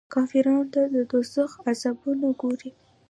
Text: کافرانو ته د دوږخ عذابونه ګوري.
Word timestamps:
کافرانو 0.13 0.63
ته 0.73 0.81
د 0.93 0.95
دوږخ 1.09 1.51
عذابونه 1.69 2.27
ګوري. 2.41 2.69